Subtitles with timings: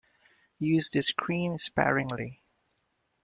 [0.57, 2.41] Use this cream sparingly.